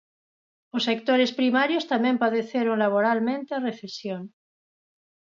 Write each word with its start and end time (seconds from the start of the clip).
Os 0.75 0.85
sectores 0.89 1.31
primarios 1.39 1.87
tamén 1.91 2.21
padeceron 2.23 2.81
laboralmente 2.83 3.51
a 3.53 3.63
recesión. 3.67 4.21